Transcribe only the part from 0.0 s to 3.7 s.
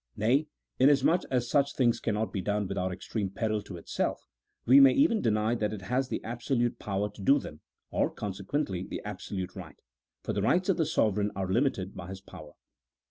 Nay, inasmuch as such things cannot be done without extreme peril